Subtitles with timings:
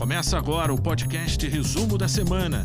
[0.00, 2.64] Começa agora o podcast Resumo da Semana.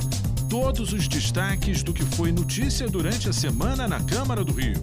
[0.50, 4.82] Todos os destaques do que foi notícia durante a semana na Câmara do Rio.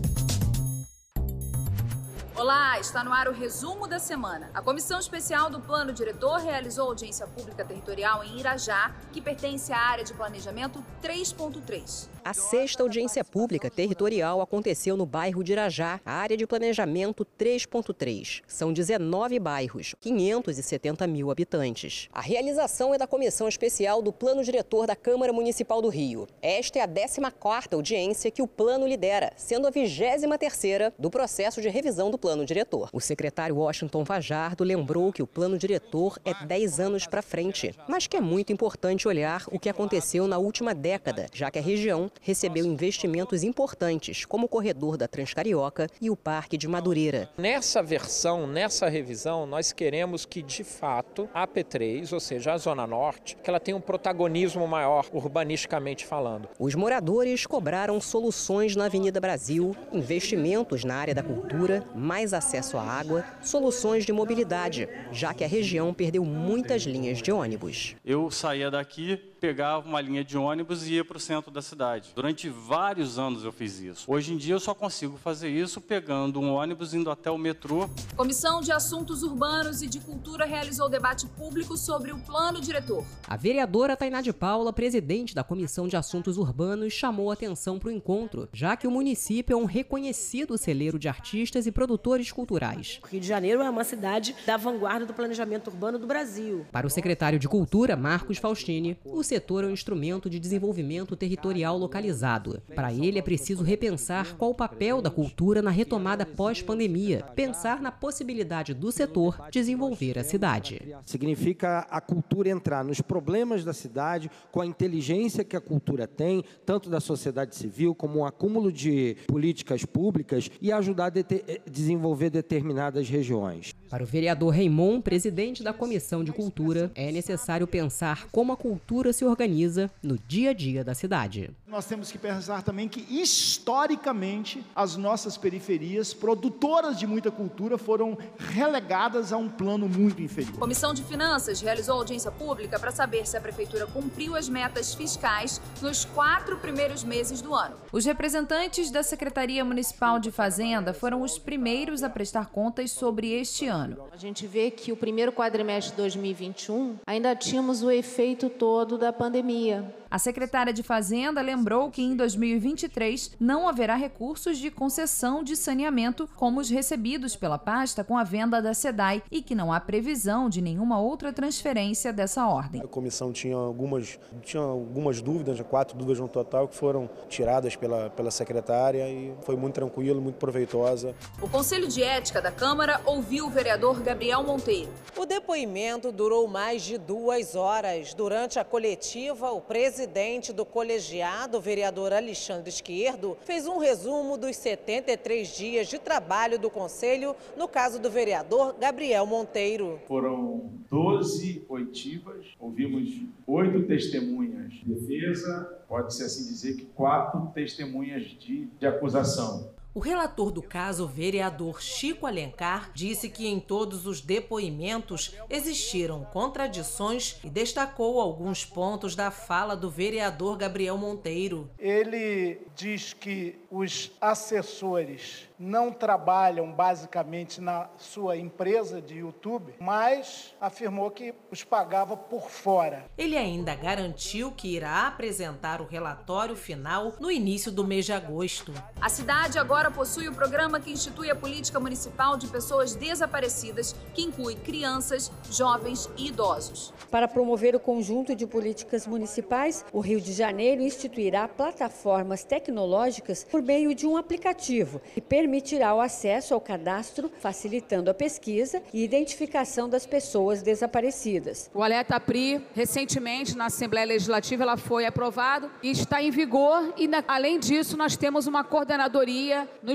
[2.36, 4.50] Olá, está no ar o resumo da semana.
[4.52, 9.78] A Comissão Especial do Plano Diretor realizou audiência pública territorial em Irajá, que pertence à
[9.78, 12.11] área de planejamento 3.3.
[12.24, 18.42] A sexta audiência pública territorial aconteceu no bairro de Irajá, área de planejamento 3.3.
[18.46, 22.08] São 19 bairros, 570 mil habitantes.
[22.12, 26.28] A realização é da Comissão Especial do Plano Diretor da Câmara Municipal do Rio.
[26.40, 31.68] Esta é a 14ª audiência que o plano lidera, sendo a 23ª do processo de
[31.68, 32.88] revisão do plano diretor.
[32.92, 38.06] O secretário Washington Fajardo lembrou que o plano diretor é 10 anos para frente, mas
[38.06, 42.11] que é muito importante olhar o que aconteceu na última década, já que a região
[42.20, 47.28] recebeu investimentos importantes, como o corredor da Transcarioca e o Parque de Madureira.
[47.36, 52.86] Nessa versão, nessa revisão, nós queremos que, de fato, a P3, ou seja, a Zona
[52.86, 56.48] Norte, que ela tenha um protagonismo maior, urbanisticamente falando.
[56.58, 62.78] Os moradores cobraram soluções na Avenida Brasil, investimentos na área da cultura, mais mais acesso
[62.78, 67.96] à água, soluções de mobilidade, já que a região perdeu muitas linhas de ônibus.
[68.04, 72.12] Eu saía daqui pegava uma linha de ônibus e ia para o centro da cidade.
[72.14, 74.04] Durante vários anos eu fiz isso.
[74.06, 77.90] Hoje em dia eu só consigo fazer isso pegando um ônibus indo até o metrô.
[78.16, 83.04] Comissão de Assuntos Urbanos e de Cultura realizou debate público sobre o plano diretor.
[83.26, 87.92] A vereadora Tainá de Paula, presidente da Comissão de Assuntos Urbanos, chamou atenção para o
[87.92, 93.00] encontro, já que o município é um reconhecido celeiro de artistas e produtores culturais.
[93.02, 96.64] O Rio de Janeiro é uma cidade da vanguarda do planejamento urbano do Brasil.
[96.70, 101.78] Para o secretário de Cultura, Marcos Faustini, o setor é um instrumento de desenvolvimento territorial
[101.78, 102.60] localizado.
[102.74, 107.90] Para ele, é preciso repensar qual o papel da cultura na retomada pós-pandemia, pensar na
[107.90, 110.94] possibilidade do setor desenvolver a cidade.
[111.06, 116.44] Significa a cultura entrar nos problemas da cidade com a inteligência que a cultura tem,
[116.66, 122.28] tanto da sociedade civil como um acúmulo de políticas públicas e ajudar a eh, desenvolver
[122.28, 123.72] determinadas regiões.
[123.92, 129.12] Para o vereador Raimon, presidente da Comissão de Cultura, é necessário pensar como a cultura
[129.12, 131.50] se se organiza no dia a dia da cidade.
[131.68, 138.18] Nós temos que pensar também que, historicamente, as nossas periferias, produtoras de muita cultura, foram
[138.36, 140.58] relegadas a um plano muito inferior.
[140.58, 145.60] Comissão de Finanças realizou audiência pública para saber se a Prefeitura cumpriu as metas fiscais
[145.80, 147.76] nos quatro primeiros meses do ano.
[147.92, 153.66] Os representantes da Secretaria Municipal de Fazenda foram os primeiros a prestar contas sobre este
[153.66, 153.81] ano.
[154.10, 159.12] A gente vê que o primeiro quadrimestre de 2021 ainda tínhamos o efeito todo da
[159.12, 160.01] pandemia.
[160.12, 166.28] A secretária de Fazenda lembrou que em 2023 não haverá recursos de concessão de saneamento
[166.36, 170.50] como os recebidos pela pasta com a venda da SEDAI e que não há previsão
[170.50, 172.82] de nenhuma outra transferência dessa ordem.
[172.82, 178.10] A comissão tinha algumas, tinha algumas dúvidas, quatro dúvidas no total, que foram tiradas pela,
[178.10, 181.14] pela secretária e foi muito tranquilo, muito proveitosa.
[181.40, 184.92] O Conselho de Ética da Câmara ouviu o vereador Gabriel Monteiro.
[185.16, 188.12] O depoimento durou mais de duas horas.
[188.12, 194.56] Durante a coletiva, o presidente presidente do colegiado, vereador Alexandre Esquerdo, fez um resumo dos
[194.56, 200.00] 73 dias de trabalho do Conselho no caso do vereador Gabriel Monteiro.
[200.08, 203.08] Foram 12 oitivas, ouvimos
[203.46, 209.70] oito testemunhas de defesa, pode-se assim dizer que quatro testemunhas de, de acusação.
[209.94, 217.36] O relator do caso, vereador Chico Alencar, disse que em todos os depoimentos existiram contradições
[217.44, 221.70] e destacou alguns pontos da fala do vereador Gabriel Monteiro.
[221.78, 231.10] Ele diz que os assessores não trabalham basicamente na sua empresa de YouTube, mas afirmou
[231.10, 233.06] que os pagava por fora.
[233.16, 238.74] Ele ainda garantiu que irá apresentar o relatório final no início do mês de agosto.
[239.00, 244.22] A cidade agora possui o programa que institui a política municipal de pessoas desaparecidas, que
[244.22, 246.92] inclui crianças, jovens e idosos.
[247.10, 253.61] Para promover o conjunto de políticas municipais, o Rio de Janeiro instituirá plataformas tecnológicas por
[253.62, 259.88] meio de um aplicativo que permitirá o acesso ao cadastro, facilitando a pesquisa e identificação
[259.88, 261.70] das pessoas desaparecidas.
[261.72, 267.08] O alerta PRI, recentemente na Assembleia Legislativa, ela foi aprovado e está em vigor e
[267.28, 269.92] além disso nós temos uma coordenadoria no,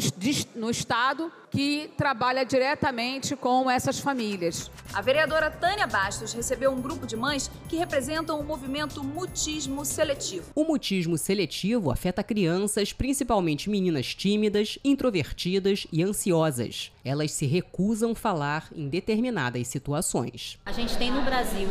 [0.56, 4.70] no estado que trabalha diretamente com essas famílias.
[4.94, 10.52] A vereadora Tânia Bastos recebeu um grupo de mães que representam o movimento mutismo seletivo.
[10.56, 16.92] O mutismo seletivo afeta crianças, principalmente meninas tímidas, introvertidas e ansiosas.
[17.04, 20.60] Elas se recusam falar em determinadas situações.
[20.66, 21.70] A gente tem no Brasil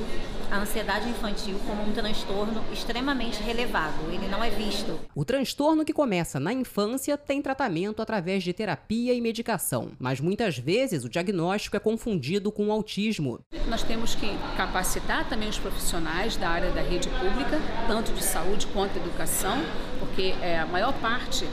[0.50, 4.11] a ansiedade infantil como um transtorno extremamente relevado.
[4.11, 4.99] Ele não é visto.
[5.14, 9.66] O transtorno que começa na infância tem tratamento através de terapia e medicação,
[9.99, 13.41] mas muitas vezes o diagnóstico é confundido com autismo.
[13.69, 18.67] Nós temos que capacitar também os profissionais da área da rede pública, tanto de saúde
[18.69, 19.59] quanto educação,
[19.99, 21.47] porque é, a maior parte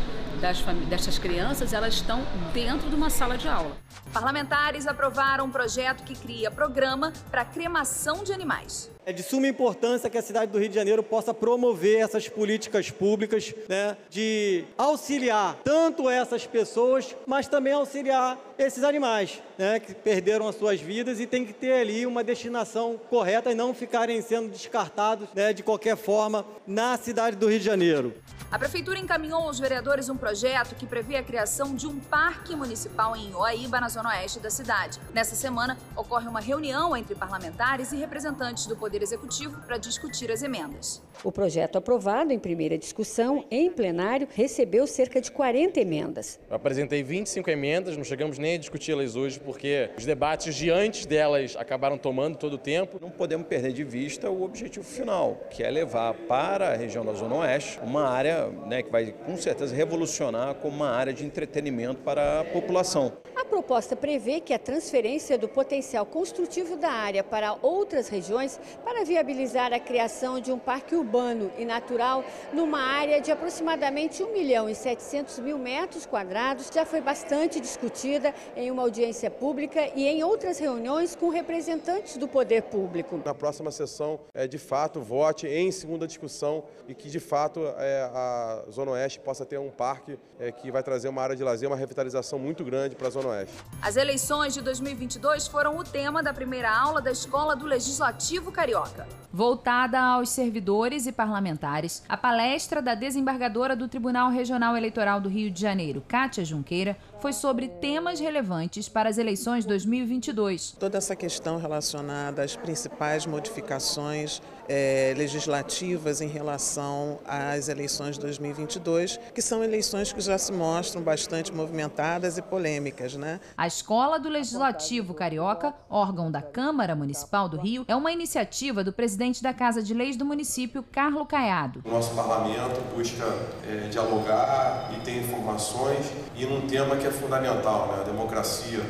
[0.43, 2.21] das dessas crianças, elas estão
[2.53, 3.77] dentro de uma sala de aula.
[4.11, 8.91] Parlamentares aprovaram um projeto que cria programa para cremação de animais.
[9.05, 12.89] É de suma importância que a cidade do Rio de Janeiro possa promover essas políticas
[12.89, 20.47] públicas, né, de auxiliar tanto essas pessoas, mas também auxiliar esses animais, né, que perderam
[20.47, 24.49] as suas vidas e tem que ter ali uma destinação correta e não ficarem sendo
[24.49, 28.13] descartados, né, de qualquer forma na cidade do Rio de Janeiro.
[28.53, 33.15] A prefeitura encaminhou aos vereadores um projeto que prevê a criação de um parque municipal
[33.15, 34.99] em Ioaíba, na zona oeste da cidade.
[35.11, 40.31] Nessa semana, ocorre uma reunião entre parlamentares e representantes do Poder Poder Executivo para discutir
[40.31, 41.01] as emendas.
[41.23, 46.39] O projeto aprovado em primeira discussão em plenário recebeu cerca de 40 emendas.
[46.47, 51.07] Eu apresentei 25 emendas, não chegamos nem a discuti-las hoje porque os debates de antes
[51.07, 52.99] delas acabaram tomando todo o tempo.
[53.01, 57.13] Não podemos perder de vista o objetivo final, que é levar para a região da
[57.13, 62.01] Zona Oeste uma área né, que vai com certeza revolucionar como uma área de entretenimento
[62.01, 63.13] para a população.
[63.53, 69.05] A proposta prevê que a transferência do potencial construtivo da área para outras regiões para
[69.05, 74.67] viabilizar a criação de um parque urbano e natural numa área de aproximadamente 1 milhão
[74.67, 80.23] e 700 mil metros quadrados já foi bastante discutida em uma audiência pública e em
[80.23, 83.21] outras reuniões com representantes do poder público.
[83.23, 88.09] Na próxima sessão, é, de fato, vote em segunda discussão e que, de fato, é,
[88.11, 91.69] a Zona Oeste possa ter um parque é, que vai trazer uma área de lazer,
[91.69, 93.42] uma revitalização muito grande para a Zona Oeste.
[93.81, 99.07] As eleições de 2022 foram o tema da primeira aula da Escola do Legislativo Carioca.
[99.35, 105.49] Voltada aos servidores e parlamentares, a palestra da desembargadora do Tribunal Regional Eleitoral do Rio
[105.49, 110.75] de Janeiro, Kátia Junqueira, foi sobre temas relevantes para as eleições 2022.
[110.79, 114.39] Toda essa questão relacionada às principais modificações
[114.69, 121.01] é, legislativas em relação às eleições de 2022, que são eleições que já se mostram
[121.01, 123.15] bastante movimentadas e polêmicas.
[123.15, 123.39] Né?
[123.57, 128.93] A Escola do Legislativo Carioca, órgão da Câmara Municipal do Rio, é uma iniciativa do
[128.93, 131.81] presidente da Casa de Leis do município, Carlo Caiado.
[131.85, 133.23] O nosso parlamento busca
[133.65, 138.01] é, dialogar e ter informações e num tema que é fundamental, né?
[138.01, 138.81] a democracia.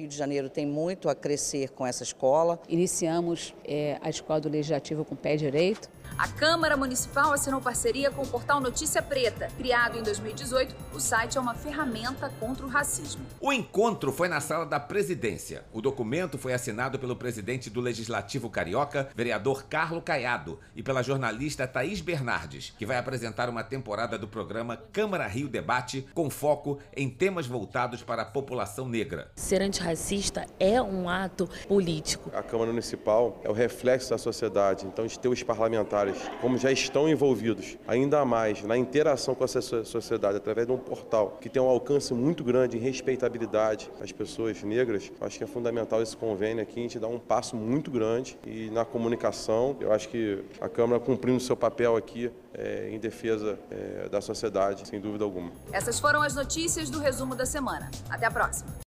[0.00, 2.58] Rio de Janeiro tem muito a crescer com essa escola.
[2.68, 5.90] Iniciamos é, a Escola do Legislativo com pé direito.
[6.18, 9.48] A Câmara Municipal assinou parceria com o portal Notícia Preta.
[9.56, 13.24] Criado em 2018, o site é uma ferramenta contra o racismo.
[13.40, 15.64] O encontro foi na sala da presidência.
[15.72, 21.66] O documento foi assinado pelo presidente do Legislativo Carioca, vereador Carlo Caiado, e pela jornalista
[21.66, 27.08] Thaís Bernardes, que vai apresentar uma temporada do programa Câmara Rio Debate, com foco em
[27.08, 29.30] temas voltados para a população negra.
[29.36, 32.30] Ser antirracista é um ato político.
[32.34, 36.56] A Câmara Municipal é o reflexo da sociedade, então a gente tem os parlamentares como
[36.56, 41.48] já estão envolvidos ainda mais na interação com essa sociedade através de um portal que
[41.48, 46.16] tem um alcance muito grande em respeitabilidade às pessoas negras, acho que é fundamental esse
[46.16, 50.44] convênio aqui, a gente dá um passo muito grande e na comunicação, eu acho que
[50.60, 55.50] a Câmara cumprindo seu papel aqui é, em defesa é, da sociedade, sem dúvida alguma.
[55.72, 57.90] Essas foram as notícias do resumo da semana.
[58.08, 58.89] Até a próxima.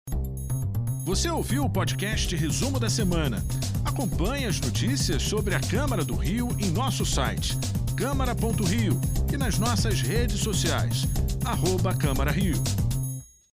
[1.09, 3.43] Você ouviu o podcast Resumo da Semana.
[3.83, 7.57] Acompanhe as notícias sobre a Câmara do Rio em nosso site
[7.97, 9.01] câmara.rio
[9.33, 11.07] e nas nossas redes sociais,
[11.43, 12.61] arroba Câmara Rio.